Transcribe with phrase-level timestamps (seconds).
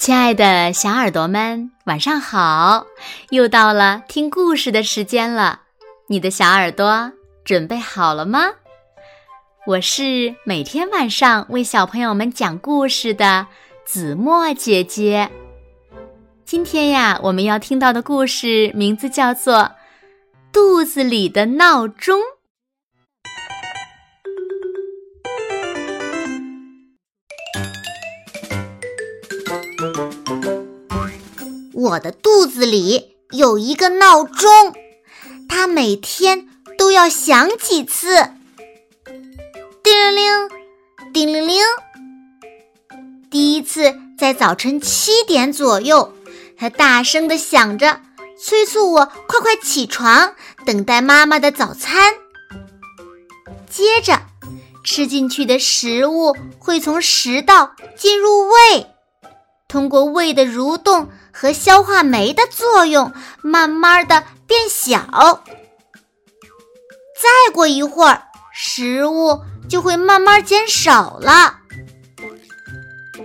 [0.00, 2.86] 亲爱的小耳朵们，晚上好！
[3.28, 5.60] 又到了听故事的时间了，
[6.06, 7.12] 你的小耳朵
[7.44, 8.52] 准备好了吗？
[9.66, 13.48] 我是每天晚上为小朋友们讲故事的
[13.84, 15.30] 子墨姐姐。
[16.46, 19.54] 今天呀，我们要听到的故事名字叫做
[20.50, 22.18] 《肚子里的闹钟》。
[31.80, 34.74] 我的肚子里有一个闹钟，
[35.48, 38.32] 它每天都要响几次。
[39.82, 40.50] 叮铃铃，
[41.14, 41.62] 叮铃铃。
[43.30, 46.12] 第一次在早晨七点左右，
[46.58, 48.02] 它大声的响着，
[48.38, 50.34] 催促我快快起床，
[50.66, 52.12] 等待妈妈的早餐。
[53.70, 54.20] 接着，
[54.84, 58.86] 吃进去的食物会从食道进入胃。
[59.70, 65.44] 通过胃的蠕动和消化酶的作用，慢慢的变小。
[67.14, 71.58] 再过一会儿，食物就会慢慢减少了。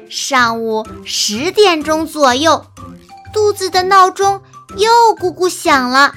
[0.08, 2.68] 上午十点钟左右，
[3.34, 4.44] 肚子的闹钟
[4.78, 6.14] 又咕咕响了。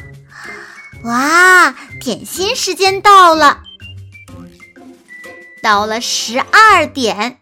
[1.05, 3.63] 哇，点心时间到了！
[5.63, 7.41] 到了十二点，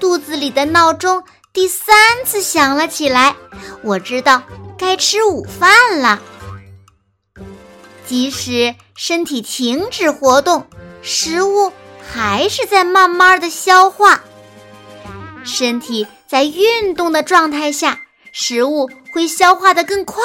[0.00, 1.22] 肚子里的闹钟。
[1.52, 3.36] 第三次响了起来，
[3.82, 4.42] 我知道
[4.78, 6.22] 该吃午饭了。
[8.06, 10.66] 即使身体停止活动，
[11.02, 11.70] 食物
[12.10, 14.22] 还是在慢慢的消化。
[15.44, 18.00] 身体在运动的状态下，
[18.32, 20.22] 食物会消化的更快。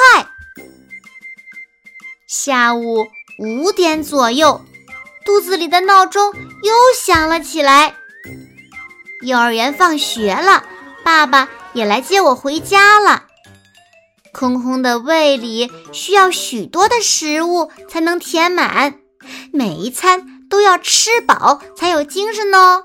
[2.26, 3.06] 下午
[3.38, 4.64] 五点左右，
[5.26, 6.32] 肚子里的闹钟
[6.62, 7.96] 又响了起来。
[9.22, 10.64] 幼儿园放学了。
[11.08, 13.24] 爸爸也来接我回家了。
[14.30, 18.98] 空空的胃里需要许多的食物才能填满，
[19.50, 22.84] 每一餐都要吃饱才有精神哦。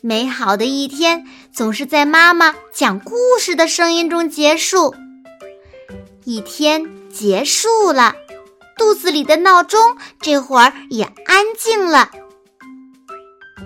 [0.00, 4.94] 美好的一天总是在妈妈讲故事的声音中结束。
[6.24, 8.14] 一天结束了，
[8.78, 12.10] 肚子里的闹钟这会儿也安静了。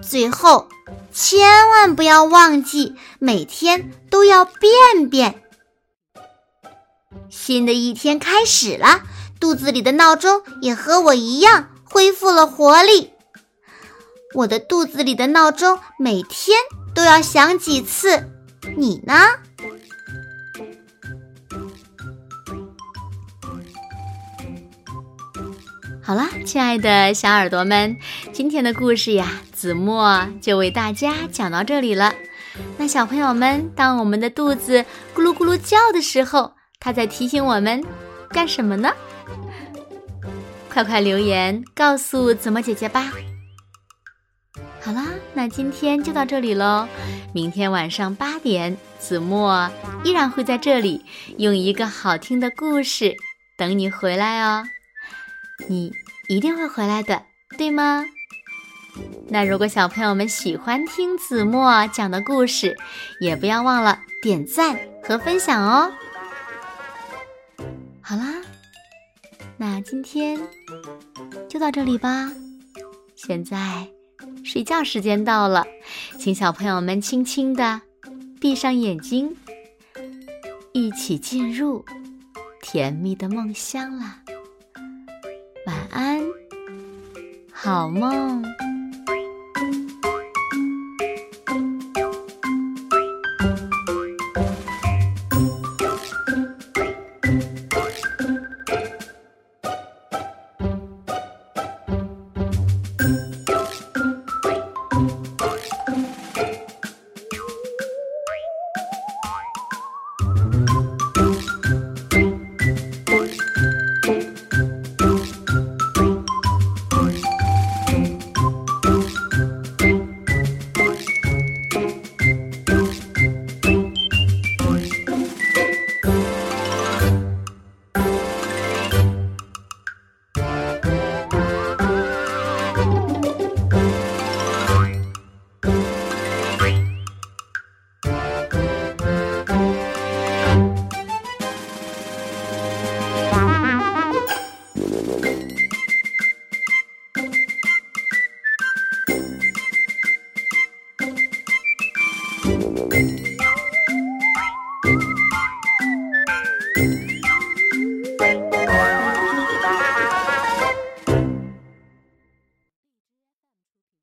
[0.03, 0.69] 最后。
[1.13, 5.43] 千万不要忘记，每天都要便便。
[7.31, 9.03] 新的一天开始了，
[9.41, 13.11] 肚子里的闹钟也和我一样恢复了活力。
[14.35, 16.59] 我的肚子里的闹钟每天
[16.95, 18.29] 都要响几次，
[18.77, 19.15] 你呢？
[26.09, 27.95] 好了，亲爱的小耳朵们，
[28.33, 32.15] 今天的故事呀，子墨就为大家讲到这里了。
[32.79, 34.83] 那小朋友们，当我们的肚子
[35.15, 37.85] 咕噜咕噜叫的时候，它在提醒我们
[38.31, 38.91] 干什么呢？
[40.73, 43.13] 快快留言告诉子墨姐姐吧。
[44.81, 46.89] 好啦，那今天就到这里喽。
[47.35, 49.71] 明天晚上八点，子墨
[50.05, 51.05] 依然会在这里，
[51.37, 53.15] 用一个好听的故事
[53.59, 54.65] 等你回来哦。
[55.69, 55.93] 你
[56.29, 57.23] 一定会回来的，
[57.57, 58.05] 对吗？
[59.29, 62.77] 那如果小朋友们喜欢听子墨讲的故事，
[63.21, 65.93] 也不要忘了点赞和分享哦。
[68.01, 68.35] 好啦，
[69.59, 70.41] 那今天
[71.49, 72.33] 就到这里吧。
[73.15, 73.87] 现在
[74.43, 75.67] 睡觉时间到了，
[76.19, 77.81] 请小朋友们轻轻的
[78.41, 79.37] 闭上眼睛，
[80.73, 81.85] 一起进入
[82.63, 84.23] 甜蜜的梦乡了。
[85.91, 86.21] 安，
[87.53, 88.43] 好梦。